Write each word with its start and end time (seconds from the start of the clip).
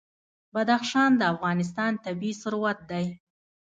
بدخشان 0.53 1.11
د 1.17 1.21
افغانستان 1.33 1.91
طبعي 2.05 2.31
ثروت 2.41 2.79
دی. 2.91 3.05